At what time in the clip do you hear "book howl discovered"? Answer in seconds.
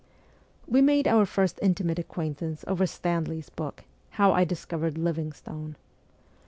3.51-4.97